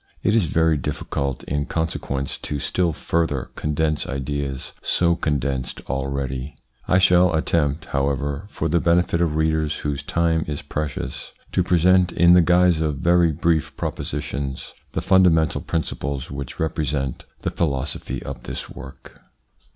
[0.23, 6.55] It is very difficult in consequence to still further condense ideas so condensed already.
[6.87, 11.61] I shall attempt, how ever, for the benefit of readers whose time is precious, to
[11.61, 18.23] present in the guise of very brief propositions the fundamental principles which represent the philosophy
[18.23, 19.21] of this work.